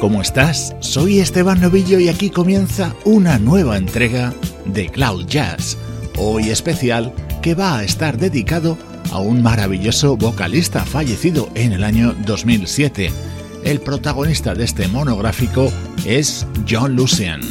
[0.00, 0.74] ¿Cómo estás?
[0.80, 4.32] Soy Esteban Novillo y aquí comienza una nueva entrega
[4.64, 5.76] de Cloud Jazz,
[6.16, 8.78] hoy especial que va a estar dedicado
[9.12, 13.12] a un maravilloso vocalista fallecido en el año 2007.
[13.62, 15.70] El protagonista de este monográfico
[16.06, 17.42] es John Lucian.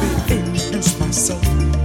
[0.00, 1.83] sempre eles passam.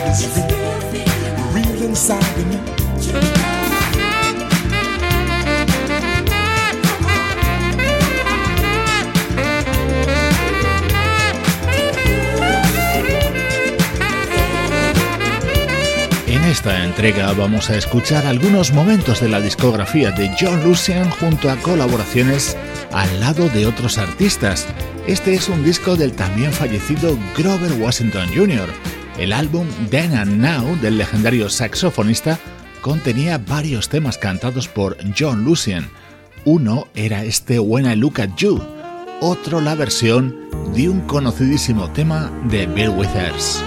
[0.00, 0.40] Me.
[16.50, 21.56] esta entrega vamos a escuchar algunos momentos de la discografía de John Lucian junto a
[21.56, 22.56] colaboraciones
[22.90, 24.66] al lado de otros artistas.
[25.06, 28.68] Este es un disco del también fallecido Grover Washington Jr.
[29.20, 32.38] El álbum Then and Now del legendario saxofonista
[32.80, 35.90] contenía varios temas cantados por John Lucian.
[36.46, 38.58] Uno era este When I Look at You,
[39.20, 40.34] otro la versión
[40.74, 43.62] de un conocidísimo tema de Bill Withers.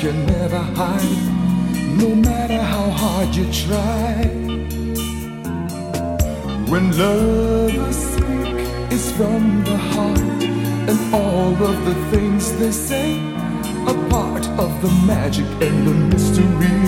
[0.00, 1.26] Can never hide,
[1.98, 4.24] no matter how hard you try.
[6.70, 8.56] When lovers speak,
[8.90, 10.42] it's from the heart,
[10.88, 13.20] and all of the things they say
[13.88, 16.80] are part of the magic and the mystery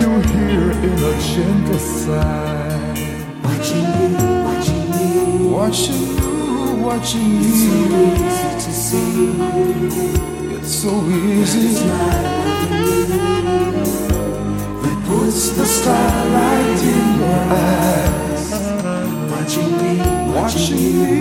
[0.00, 2.94] you hear in a gentle sigh.
[3.42, 4.18] Watching you,
[4.48, 7.50] watching you, watching you, watching you.
[7.50, 7.74] It's so
[8.22, 11.84] easy to see so easy.
[14.82, 18.50] That puts the starlight in your eyes.
[19.30, 19.92] Watching me,
[20.32, 21.18] watching me,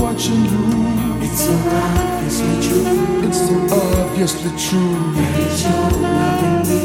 [0.00, 0.64] watching you.
[1.22, 2.84] It's so obviously true.
[3.26, 3.54] It's so
[4.02, 4.96] obviously true.
[5.14, 6.80] That it's your loving me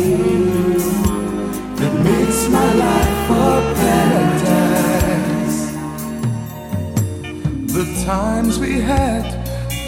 [1.76, 3.34] that makes my life a
[3.82, 5.60] paradise.
[7.74, 9.26] The times we had,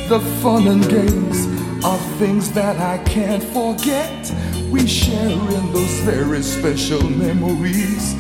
[0.10, 1.47] the fun and games
[1.88, 4.34] of things that I can't forget.
[4.70, 8.14] We share in those very special memories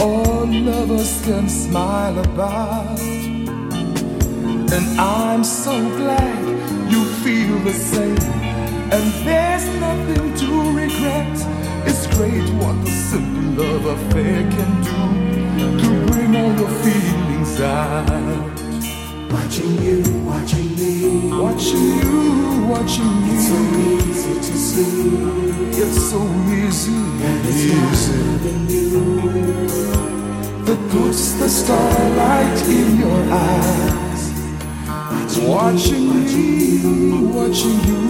[0.00, 2.98] all lovers can smile about.
[4.76, 6.42] And I'm so glad
[6.90, 8.18] you feel the same.
[8.96, 10.50] And there's nothing to
[10.82, 11.36] regret.
[11.86, 15.00] It's great what the simple love affair can do
[15.82, 18.63] to bring all your feelings out.
[19.34, 20.92] Watching you, watching me,
[21.42, 23.32] watching you, watching me.
[23.34, 25.10] It's so easy to see.
[25.82, 26.20] It's so
[26.54, 28.14] easy, that it's easy.
[28.14, 28.84] loving you
[30.64, 34.22] that puts the starlight in your eyes.
[35.42, 36.78] Watching, watching me,
[37.34, 38.02] watching you.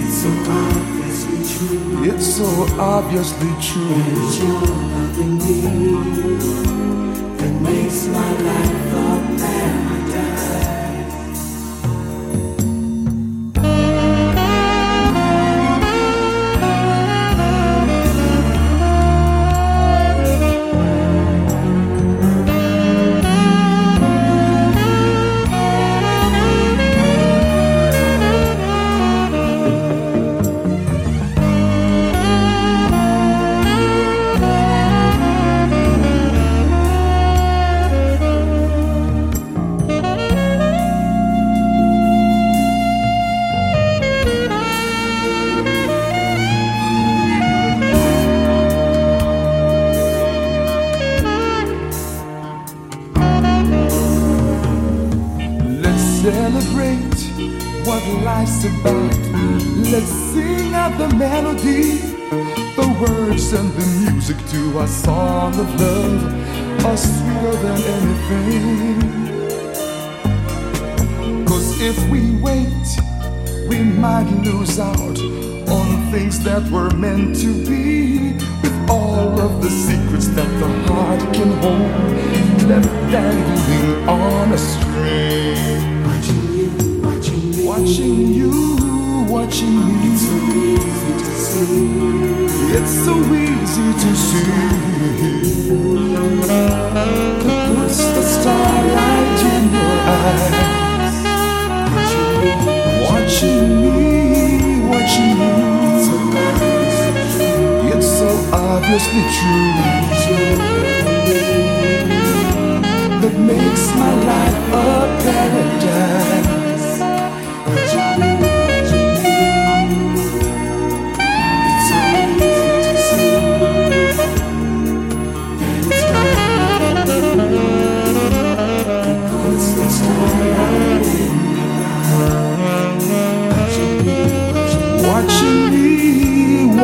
[0.00, 2.04] It's so obviously true.
[2.10, 2.48] It's so
[2.80, 3.88] obviously true.
[3.88, 4.60] That it's your
[4.94, 5.58] loving me
[7.38, 9.93] that makes my life a paradise.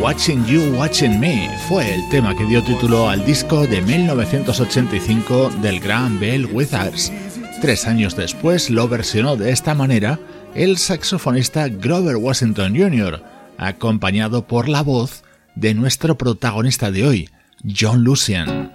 [0.00, 5.80] Watching You, Watching Me fue el tema que dio título al disco de 1985 del
[5.80, 7.12] gran Bell Withers.
[7.60, 10.18] Tres años después lo versionó de esta manera
[10.54, 13.22] el saxofonista Grover Washington Jr.,
[13.58, 15.22] acompañado por la voz
[15.54, 17.28] de nuestro protagonista de hoy,
[17.64, 18.72] John Lucian.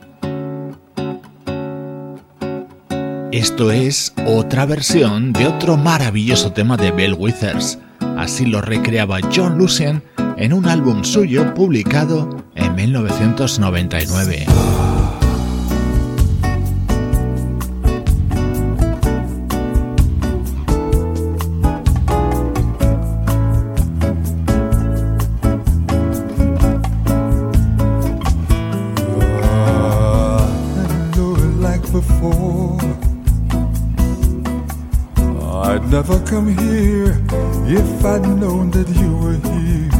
[3.31, 7.79] Esto es otra versión de otro maravilloso tema de Bell Withers.
[8.17, 10.03] Así lo recreaba John Lucian
[10.37, 14.45] en un álbum suyo publicado en 1999.
[36.25, 37.21] Come here
[37.67, 39.91] if I'd known that you were here.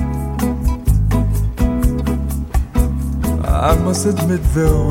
[3.46, 4.88] I must admit, though,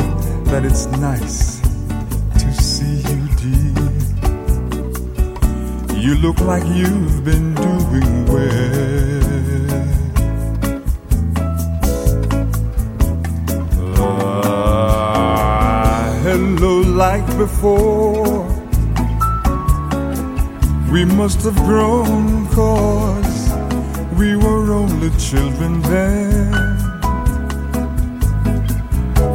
[0.50, 1.60] that it's nice
[2.38, 3.90] to see you, dear.
[5.98, 9.22] You look like you've been doing well.
[13.98, 18.53] Uh, hello, like before
[20.94, 23.50] we must have grown cause
[24.16, 26.52] we were only children then.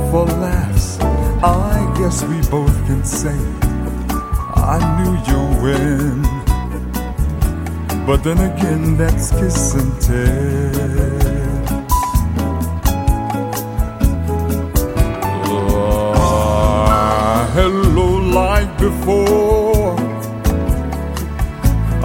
[0.09, 0.97] For laughs,
[1.43, 3.37] I guess we both can say
[4.73, 6.21] I knew you when.
[8.07, 10.79] But then again, that's kiss and tell.
[16.15, 18.07] Oh, hello,
[18.39, 19.68] like before.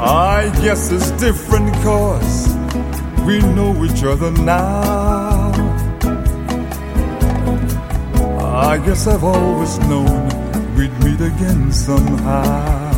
[0.06, 2.48] I guess it's different cause
[3.24, 5.50] we know each other now.
[8.38, 10.28] I guess I've always known
[10.76, 12.92] we'd meet again somehow.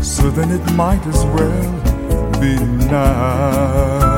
[0.00, 2.54] So then it might as well be
[2.86, 4.15] now.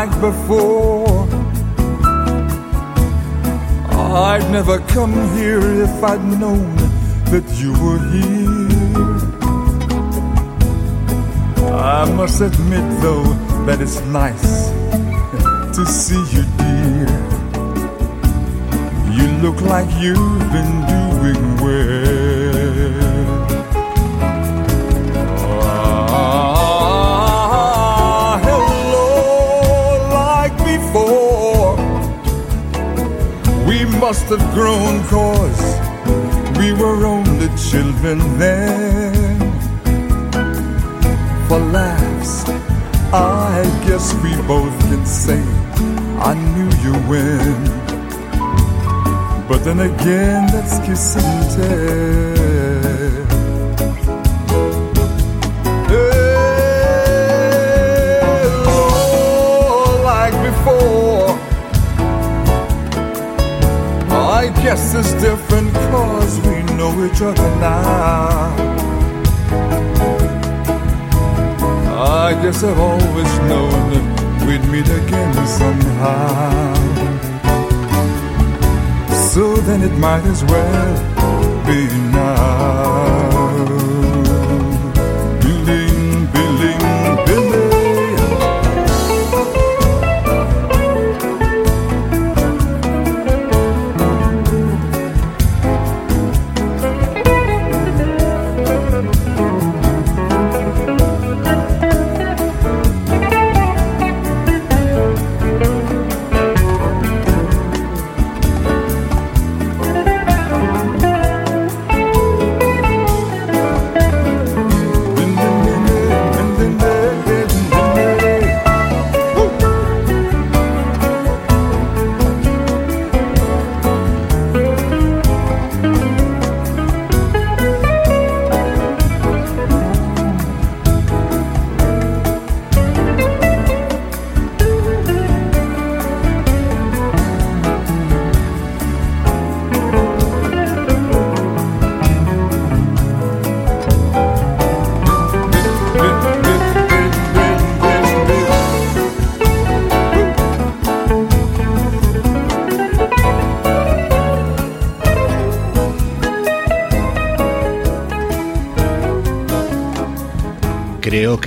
[0.00, 1.28] Like before.
[4.30, 6.74] I'd never come here if I'd known
[7.32, 9.10] that you were here.
[11.98, 13.28] I must admit, though,
[13.66, 14.50] that it's nice
[15.76, 17.10] to see you, dear.
[19.16, 22.19] You look like you've been doing well.
[34.00, 35.62] Must have grown cause
[36.58, 39.38] we were only children then.
[41.46, 42.48] For laughs,
[43.12, 45.40] I guess we both can say
[46.18, 47.58] I knew you when.
[49.48, 52.80] But then again, that's kiss and tell.
[55.88, 56.34] Hello,
[58.66, 60.99] oh, like before.
[64.40, 68.54] I guess it's different cause we know each other now.
[72.24, 73.90] I guess I've always known
[74.46, 76.74] we'd meet again somehow.
[79.28, 80.94] So then it might as well
[81.66, 82.79] be now.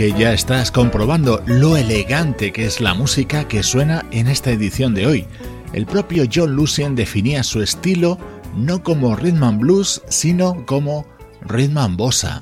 [0.03, 4.93] Que ya estás comprobando lo elegante que es la música que suena en esta edición
[4.93, 5.27] de hoy.
[5.71, 8.17] El propio John Lucien definía su estilo
[8.53, 11.05] no como rhythm and blues, sino como
[11.39, 12.41] rhythm and bossa.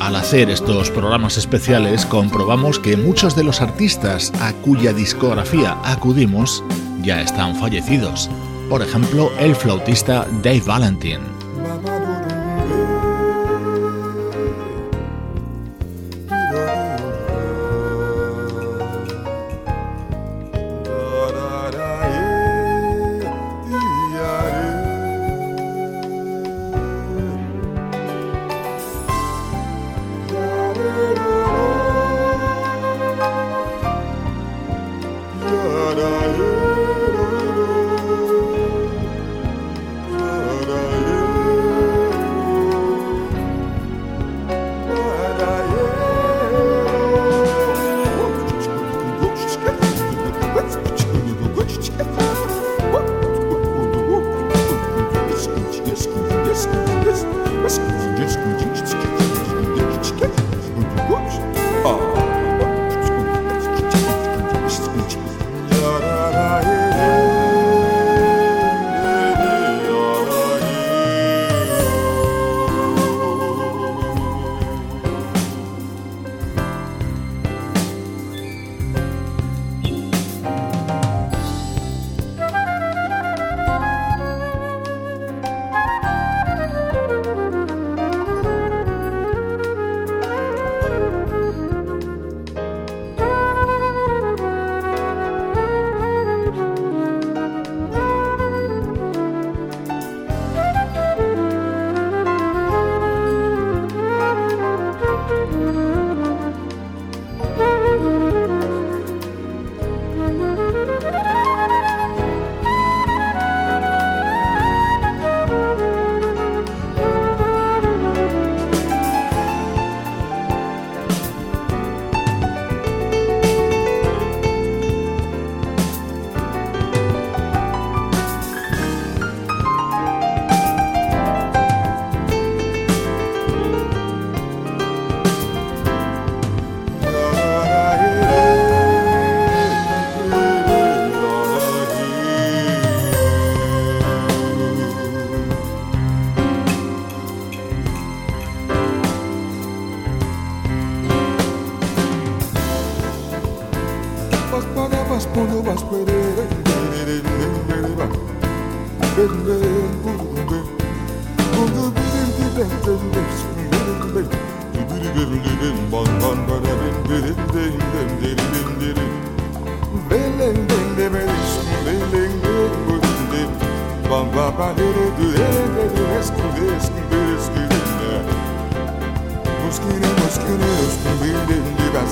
[0.00, 6.64] Al hacer estos programas especiales comprobamos que muchos de los artistas a cuya discografía acudimos
[7.02, 8.30] ya están fallecidos.
[8.68, 11.39] Por ejemplo, el flautista Dave Valentin.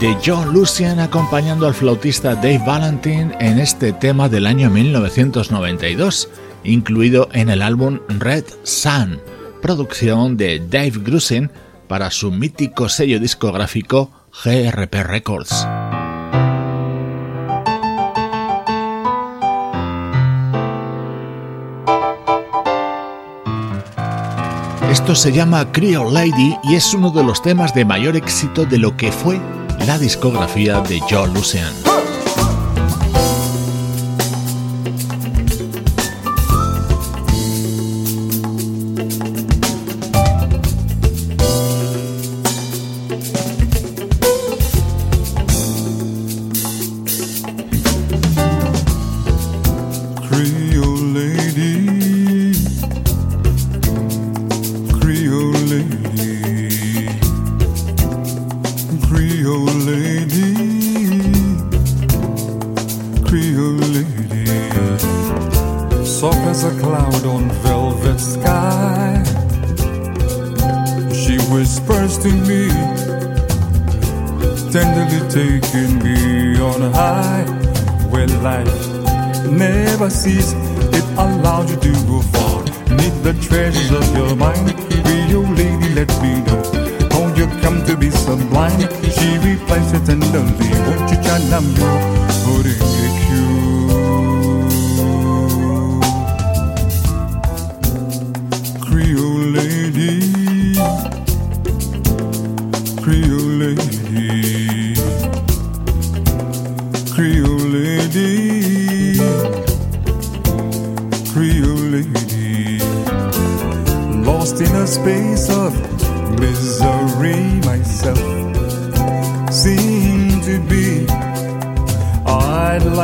[0.06, 6.28] de John Lucian acompañando al flautista Dave Valentine en este tema del año 1992,
[6.62, 9.20] incluido en el álbum Red Sun,
[9.60, 11.50] producción de Dave Grusin
[11.88, 14.12] para su mítico sello discográfico
[14.44, 15.66] GRP Records.
[24.88, 28.78] Esto se llama Creole Lady y es uno de los temas de mayor éxito de
[28.78, 29.40] lo que fue
[29.87, 31.95] la discografía de John Lucian.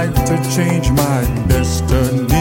[0.06, 2.31] like to change my destiny.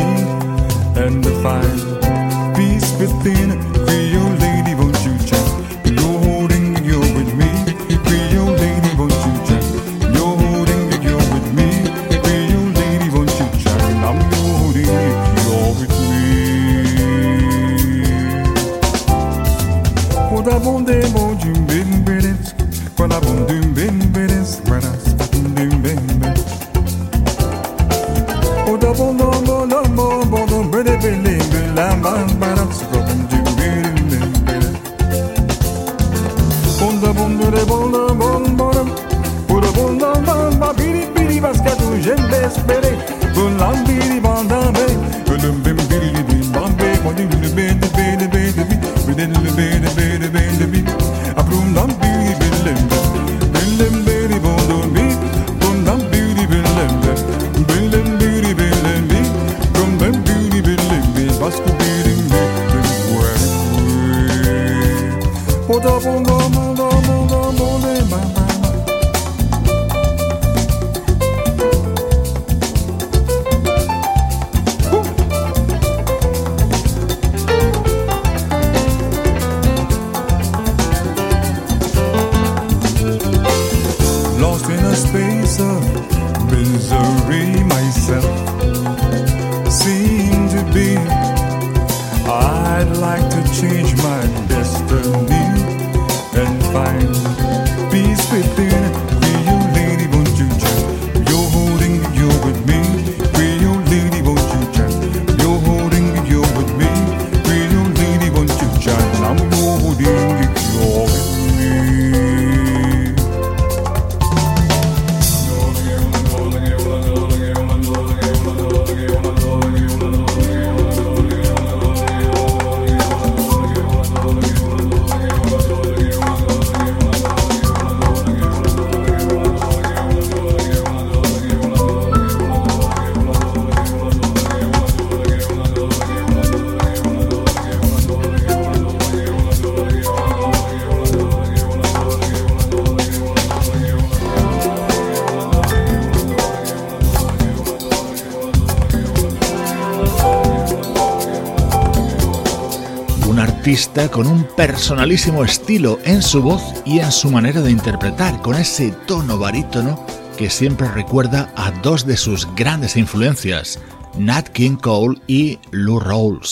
[154.12, 158.92] con un personalísimo estilo en su voz y en su manera de interpretar, con ese
[159.08, 160.06] tono barítono
[160.38, 163.80] que siempre recuerda a dos de sus grandes influencias,
[164.18, 166.50] Nat King Cole y Lou Rawls.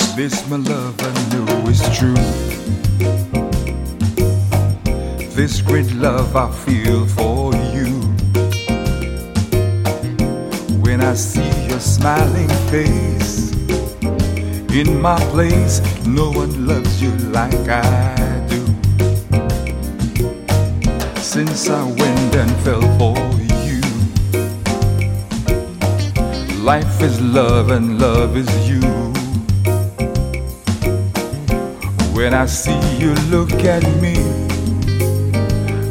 [5.35, 7.99] This great love I feel for you.
[10.81, 13.48] When I see your smiling face.
[14.71, 18.63] In my place, no one loves you like I do.
[21.19, 23.17] Since I went and fell for
[23.65, 23.81] you,
[26.63, 28.81] life is love and love is you.
[32.13, 34.17] When I see you look at me,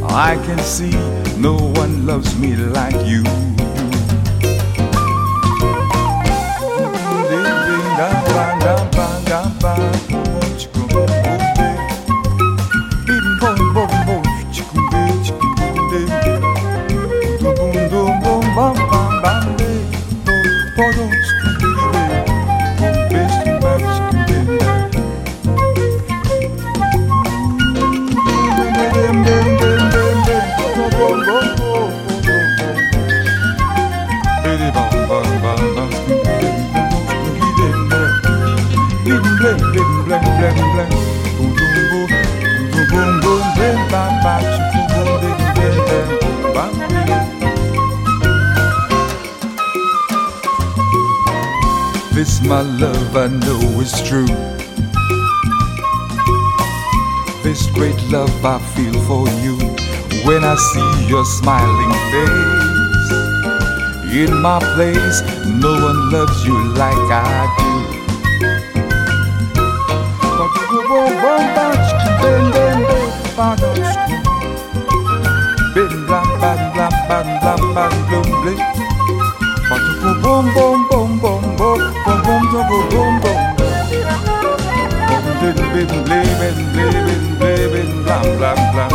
[0.04, 0.94] I can see
[1.36, 3.24] no one loves me like you.
[61.18, 63.10] your smiling face.
[64.14, 65.18] In my place,
[65.64, 67.22] no one loves you like I
[67.58, 67.68] do.
[76.06, 76.58] Blam blam
[88.74, 88.92] blam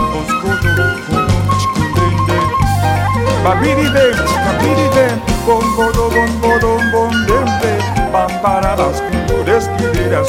[3.44, 7.82] babidi dem, babidi dem, bom bodo bom bodo bom dem dem,
[8.14, 10.28] bam baradas kudo deskideras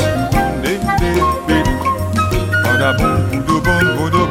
[0.63, 1.61] dem dem, bidi,
[2.65, 4.24] bada bom bodo bom bodo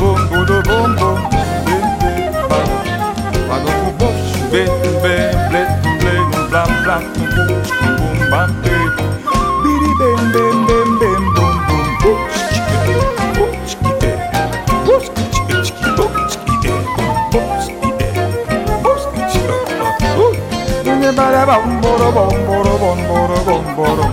[21.53, 24.05] Bum bodo bum bodo bum bodo bum bodo.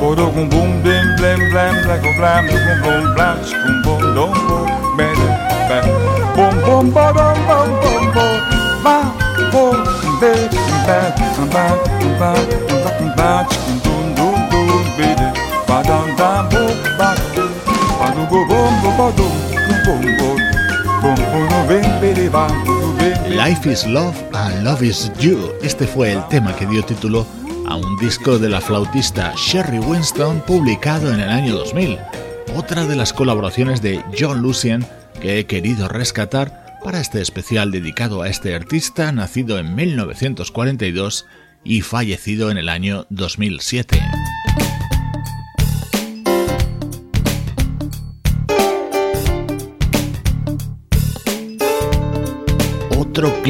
[0.00, 4.68] Bodo bum bum blim blim blam blam blam bum bum blam chikum bum dum bum
[4.96, 5.18] bam
[5.68, 5.84] bam.
[6.36, 6.86] Bum bodum
[7.48, 8.34] bum bum bum.
[8.84, 9.04] Bam
[9.52, 9.76] bum
[10.20, 10.42] bam
[10.86, 11.10] bam
[11.54, 11.76] bam
[12.20, 12.46] bam
[12.84, 15.28] bam bam chikum dum dum dum bidi.
[15.68, 17.16] Badam dam bum bam.
[18.00, 19.34] Badu go bum bum badum
[19.86, 20.38] bum bum.
[21.02, 22.79] Bum bum bim bidi bam bum bim.
[23.00, 25.52] Life is Love and Love is You.
[25.62, 27.26] Este fue el tema que dio título
[27.66, 31.98] a un disco de la flautista Sherry Winston publicado en el año 2000.
[32.56, 34.84] Otra de las colaboraciones de John Lucien
[35.22, 41.24] que he querido rescatar para este especial dedicado a este artista nacido en 1942
[41.64, 43.99] y fallecido en el año 2007.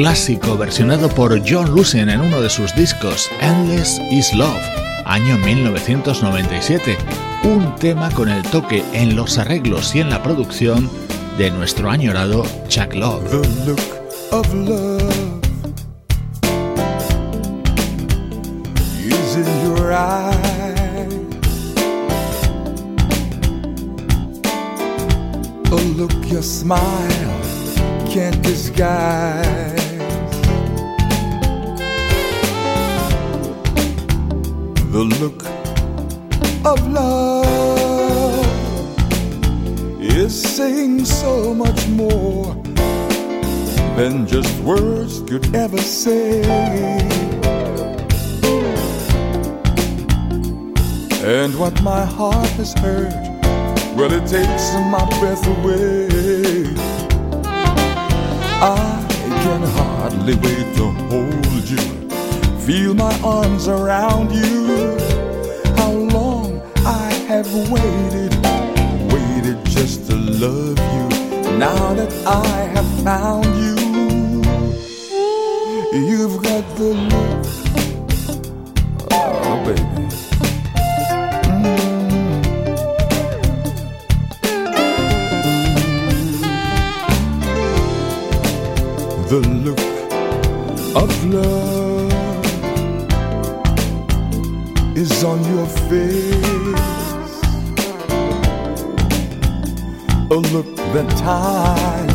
[0.01, 4.59] Clásico versionado por John Lucien en uno de sus discos, Endless is Love,
[5.05, 6.97] año 1997,
[7.43, 10.89] un tema con el toque en los arreglos y en la producción
[11.37, 13.29] de nuestro añorado Chuck Love.
[13.29, 13.79] The look
[14.31, 15.01] of love.
[25.69, 26.81] A look your smile
[28.11, 29.90] can't disguise.
[34.91, 35.45] The look
[36.65, 38.45] of love
[40.01, 42.53] is saying so much more
[43.95, 46.41] than just words could ever say.
[51.23, 53.13] And what my heart has heard,
[53.95, 56.67] well, it takes my breath away.
[58.61, 59.07] I
[59.43, 62.00] can hardly wait to hold you,
[62.71, 64.97] feel my arms around you.
[65.75, 68.33] How long I have waited,
[69.11, 71.05] waited just to love you.
[71.57, 73.75] Now that I have found you,
[76.07, 77.45] you've got the look.
[79.11, 80.05] Oh, baby.
[81.51, 81.81] Mm.
[89.29, 89.81] the look
[90.95, 91.50] of love
[95.89, 97.31] face.
[100.29, 102.09] A look that time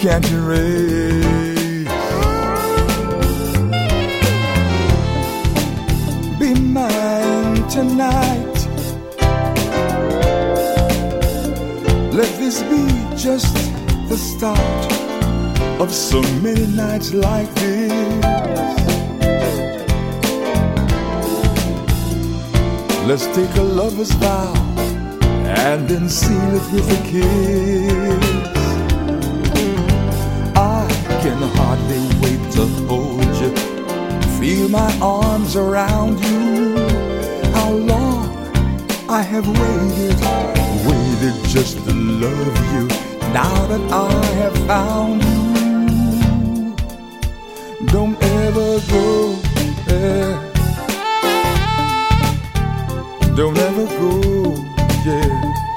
[0.00, 1.86] can't erase.
[6.38, 8.56] Be mine tonight.
[12.12, 12.82] Let this be
[13.16, 13.54] just
[14.08, 14.92] the start
[15.80, 18.99] of so many nights like this.
[23.10, 24.54] Let's take a lover's vow
[25.44, 28.24] and then seal it with a kiss.
[30.54, 30.86] I
[31.20, 33.50] can hardly wait to hold you,
[34.38, 36.76] feel my arms around you.
[37.52, 38.30] How long
[39.08, 40.20] I have waited,
[40.86, 42.86] waited just to love you.
[43.34, 46.76] Now that I have found you,
[47.88, 49.40] don't ever go.
[53.40, 54.54] Don't ever go,
[55.02, 55.69] yeah.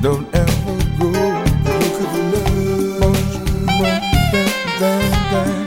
[0.00, 1.10] Don't ever go.
[3.00, 3.18] Love.
[4.78, 5.66] Bang, bang.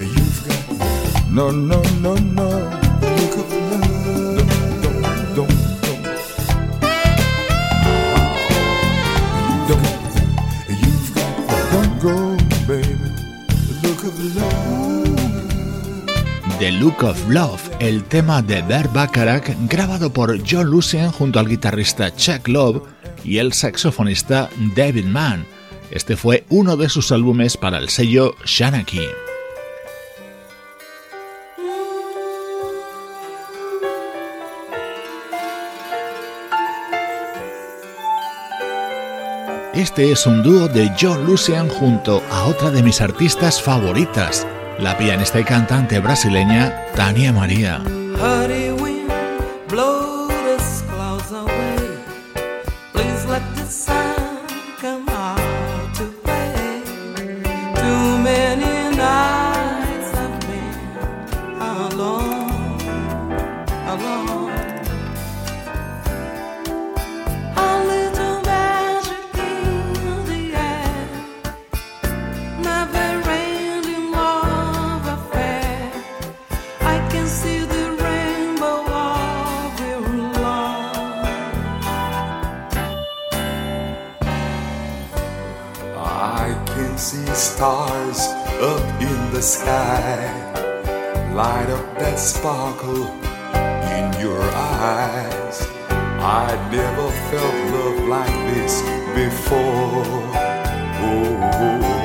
[0.00, 1.24] You've got that.
[1.30, 2.47] No, no, no, no.
[16.80, 22.14] Look of Love, el tema de Bert Bacharach grabado por John Lucien junto al guitarrista
[22.14, 22.82] Chuck Love
[23.24, 25.44] y el saxofonista David Mann.
[25.90, 29.08] Este fue uno de sus álbumes para el sello Shanaki.
[39.74, 44.46] Este es un dúo de John Lucian junto a otra de mis artistas favoritas,
[44.78, 47.82] la pianista y cantante brasileña Tania María.
[92.38, 93.06] Sparkle
[93.98, 95.58] in your eyes.
[96.40, 98.74] I never felt love like this
[99.20, 100.22] before.
[101.02, 101.97] Oh, A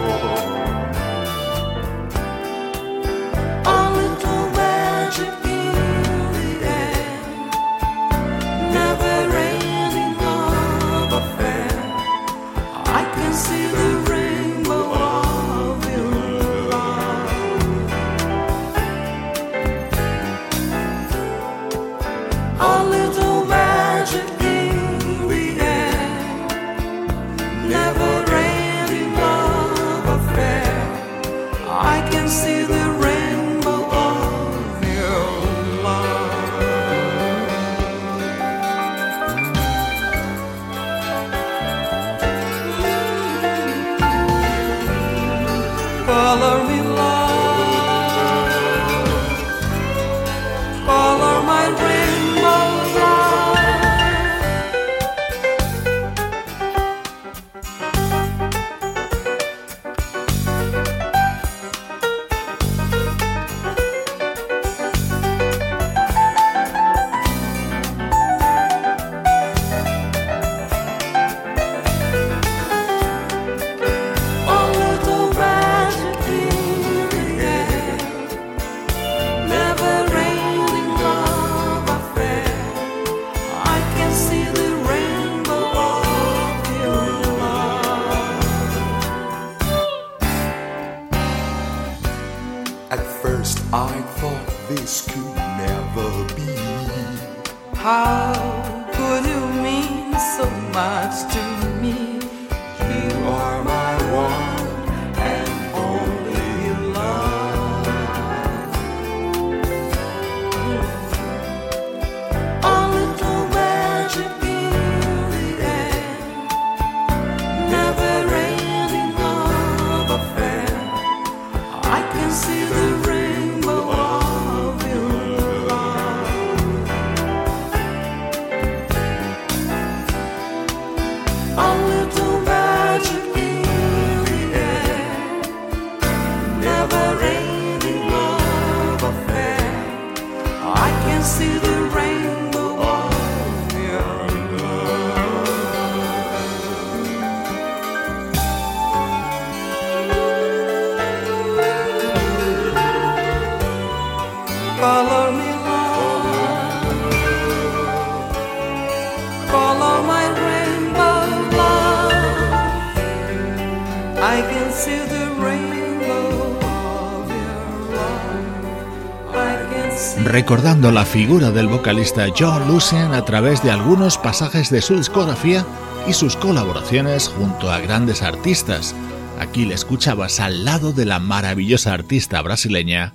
[170.34, 175.64] recordando la figura del vocalista John Lucien a través de algunos pasajes de su discografía
[176.08, 178.96] y sus colaboraciones junto a grandes artistas.
[179.40, 183.14] Aquí le escuchabas al lado de la maravillosa artista brasileña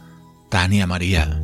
[0.48, 1.40] Tania María.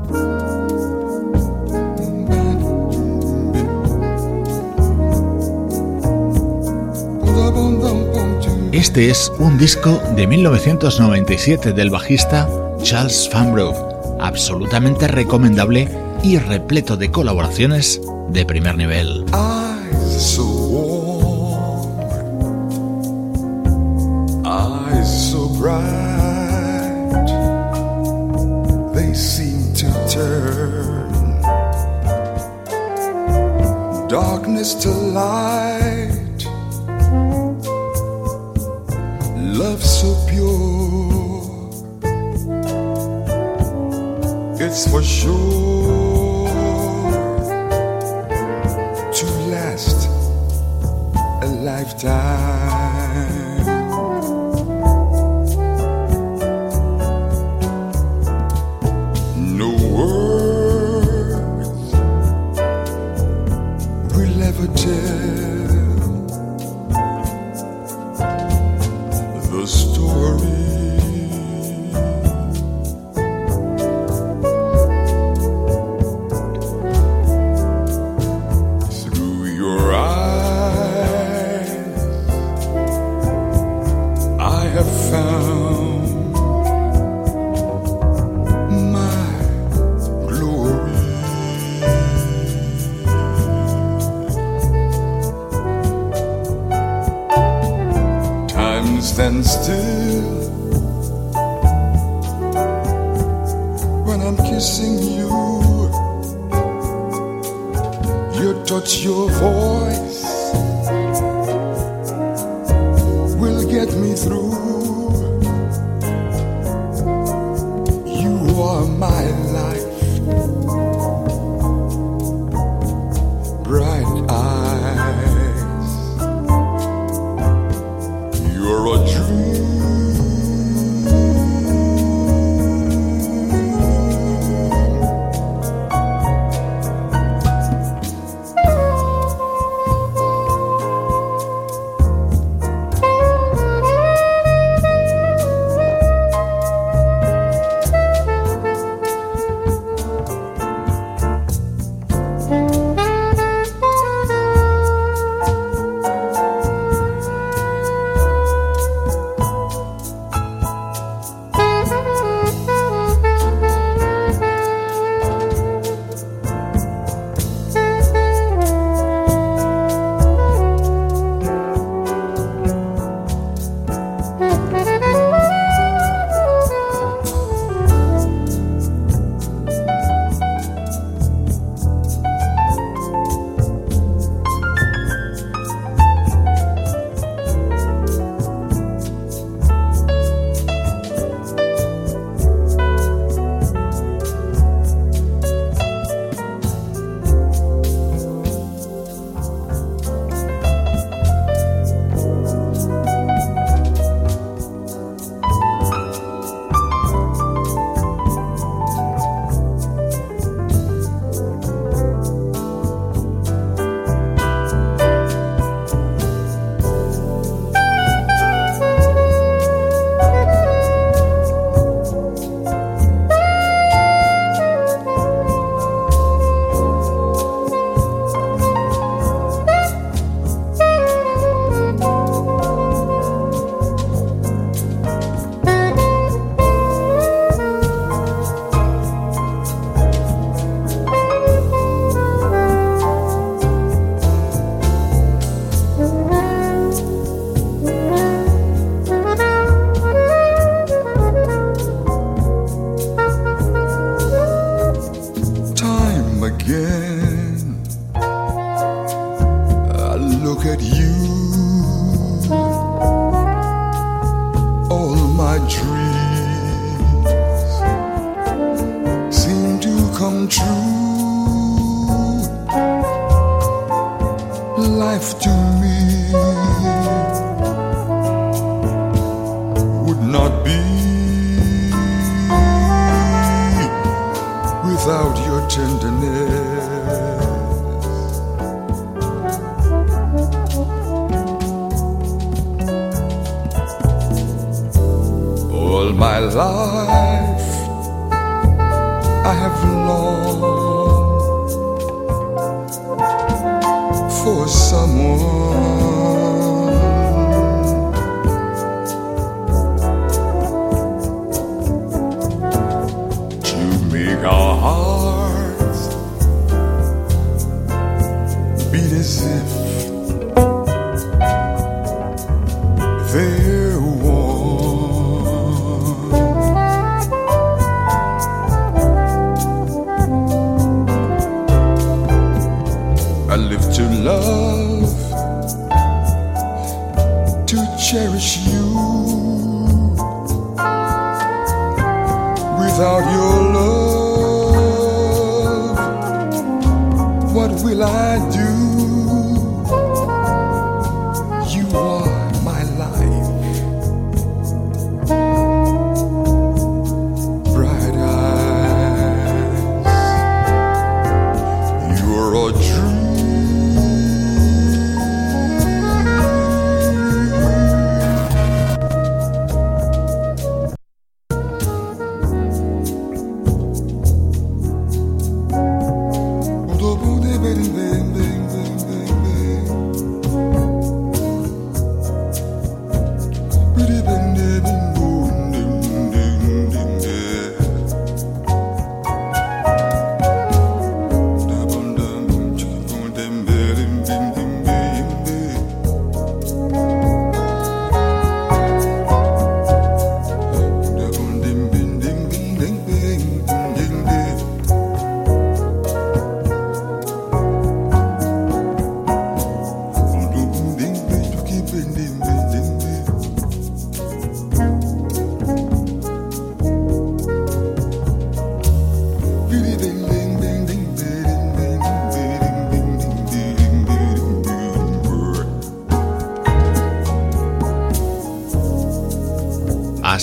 [8.70, 12.48] Este es un disco de 1997 del bajista
[12.80, 13.93] Charles Fanbrough
[14.34, 15.88] absolutamente recomendable
[16.24, 19.24] y repleto de colaboraciones de primer nivel.
[34.08, 36.44] Darkness to light,
[39.36, 40.73] love so pure.
[44.74, 46.48] It's for sure
[49.12, 50.08] to last
[51.42, 52.83] a lifetime.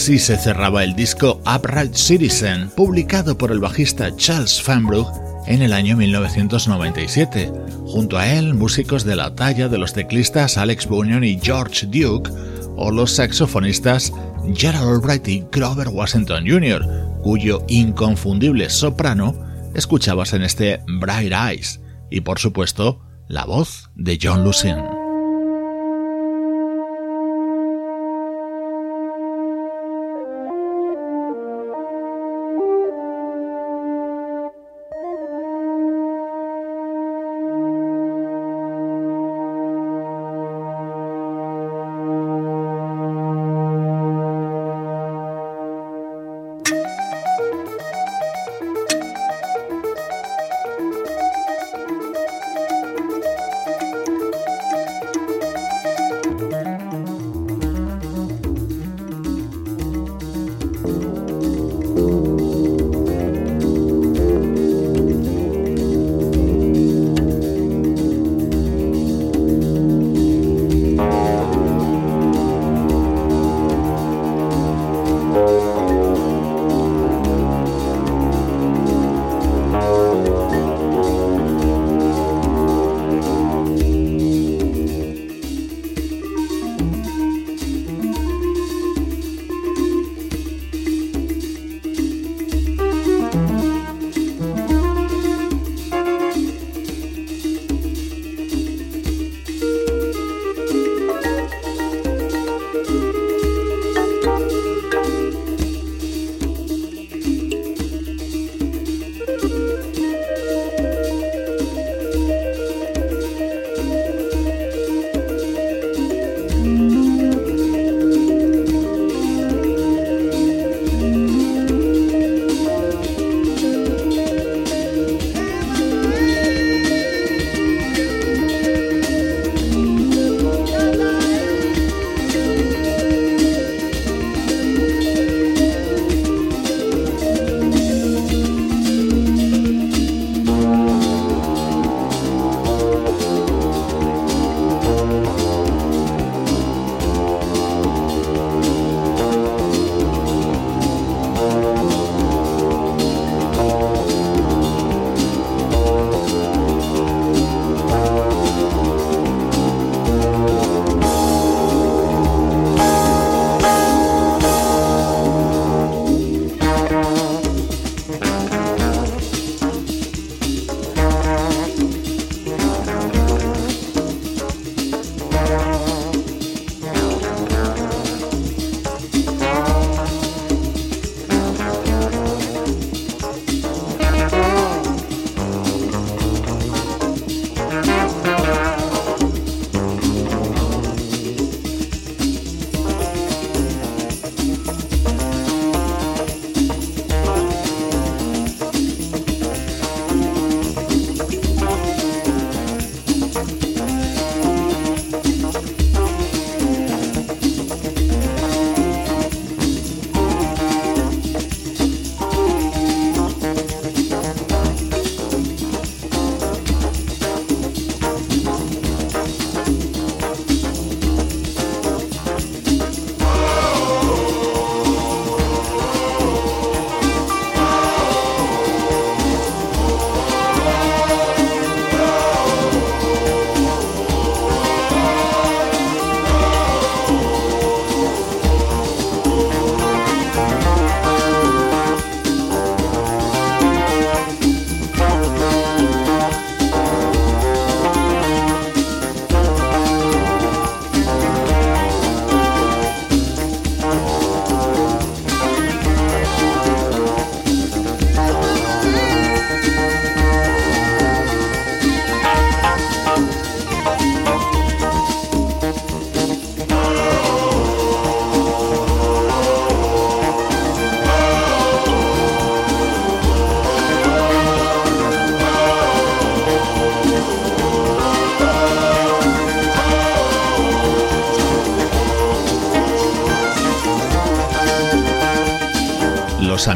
[0.01, 5.07] Así se cerraba el disco Upright Citizen, publicado por el bajista Charles Fanbrook
[5.45, 7.51] en el año 1997.
[7.85, 12.31] Junto a él, músicos de la talla de los teclistas Alex Bunyan y George Duke,
[12.75, 14.11] o los saxofonistas
[14.55, 16.83] Gerald Albright y Grover Washington Jr.,
[17.21, 19.35] cuyo inconfundible soprano
[19.75, 21.79] escuchabas en este Bright Eyes,
[22.09, 24.90] y por supuesto, la voz de John Lucien.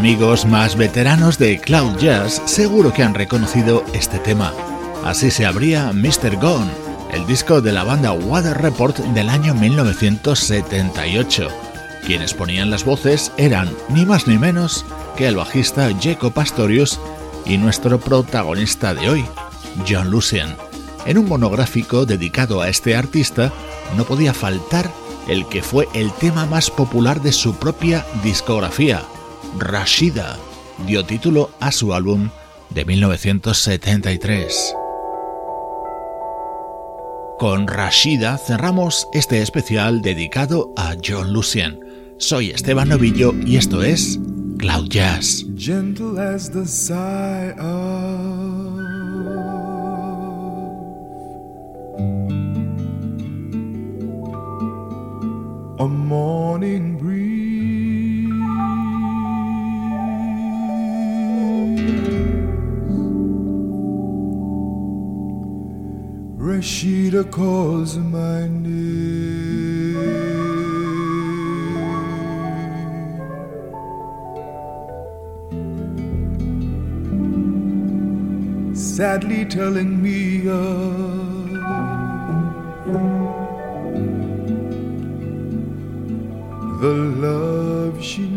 [0.05, 4.53] Amigos más veteranos de Cloud Jazz seguro que han reconocido este tema.
[5.03, 6.35] Así se abría Mr.
[6.39, 6.69] Gone,
[7.11, 11.47] el disco de la banda Water Report del año 1978.
[12.05, 14.85] Quienes ponían las voces eran ni más ni menos
[15.17, 16.99] que el bajista Jacob Pastorius
[17.43, 19.25] y nuestro protagonista de hoy,
[19.89, 20.55] John Lucien.
[21.07, 23.51] En un monográfico dedicado a este artista
[23.97, 24.87] no podía faltar
[25.27, 29.01] el que fue el tema más popular de su propia discografía,
[29.57, 30.37] Rashida,
[30.85, 32.29] dio título a su álbum
[32.69, 34.75] de 1973.
[37.39, 41.79] Con Rashida cerramos este especial dedicado a John Lucien.
[42.17, 44.19] Soy Esteban Novillo y esto es
[44.57, 45.45] Cloud Jazz.
[45.55, 48.75] gentle as the sigh of
[55.79, 56.97] a morning
[66.65, 68.73] Rashida calls my name.
[78.73, 81.51] sadly telling me of
[86.81, 86.95] the
[87.25, 88.34] love she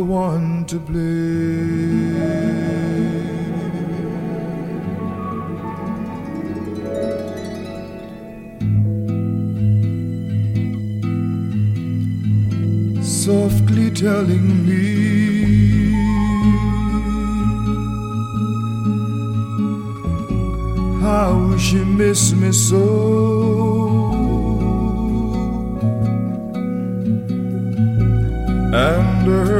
[0.00, 1.90] the one to blame.
[13.02, 15.92] softly telling me
[21.02, 23.10] how she miss me so
[28.72, 29.59] and her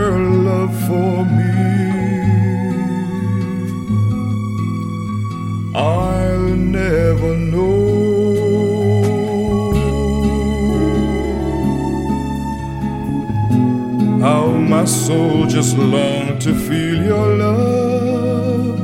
[0.91, 1.55] for me
[5.73, 6.49] I'll
[6.81, 7.71] never know
[14.21, 18.79] how my soul just longed to feel your love.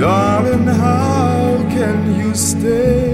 [0.00, 1.42] Darling, how
[1.76, 3.05] can you stay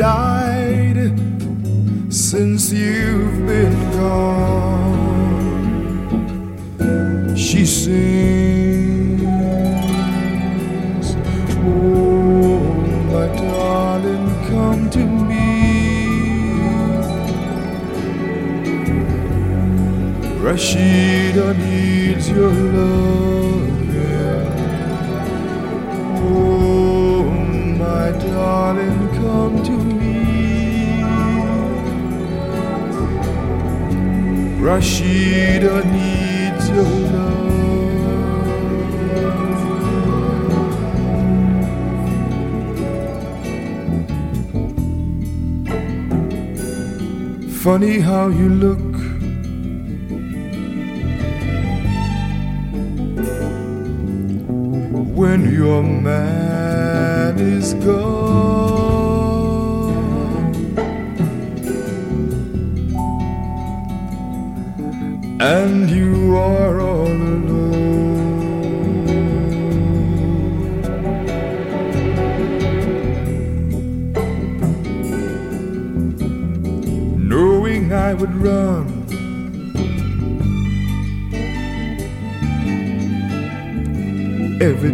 [0.00, 1.12] died
[2.08, 4.96] since you've been gone.
[7.36, 7.98] She sings,
[11.62, 12.60] Oh,
[13.12, 15.48] my darling, come to me.
[20.40, 23.29] Rashida needs your love.
[34.70, 37.50] Rashida needs your love.
[47.64, 48.78] Funny how you look.
[55.16, 56.39] When you're man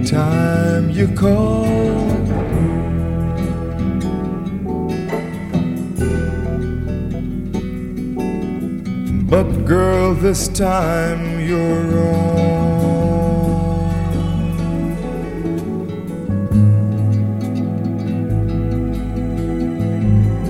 [0.07, 1.67] time you call,
[9.29, 12.47] But girl, this time you're wrong.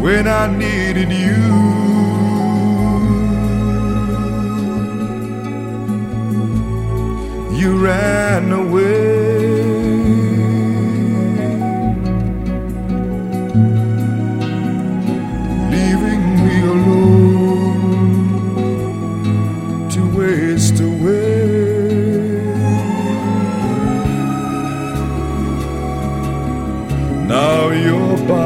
[0.03, 1.41] When I needed you,
[7.59, 8.96] you ran away.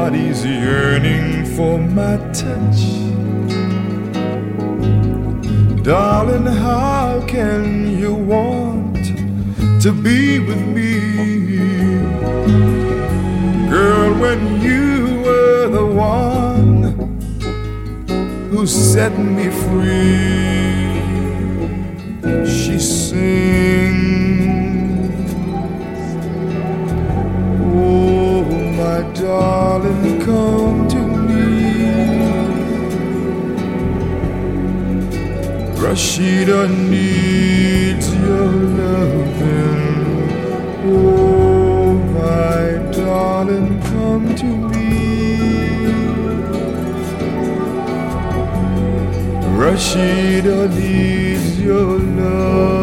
[0.01, 2.81] Body's yearning for my touch.
[5.83, 7.63] Darling, how can
[7.99, 9.03] you want
[9.83, 10.91] to be with me?
[13.69, 14.39] Girl, when
[14.69, 16.81] you were the one
[18.49, 20.81] who set me free,
[22.55, 23.21] she sings.
[27.83, 28.43] Oh,
[28.79, 29.70] my darling,
[35.91, 38.47] Rashida needs your
[38.79, 40.05] loving.
[40.85, 44.87] Oh, my darling, come to me.
[49.59, 52.80] Rashida needs your love.